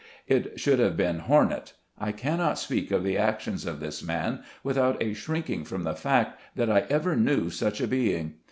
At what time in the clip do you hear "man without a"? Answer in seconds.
4.01-5.13